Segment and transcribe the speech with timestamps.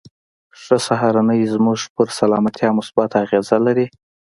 [0.61, 3.85] ښه سهارنۍ زموږ پر سلامتيا مثبته اغېزه لري.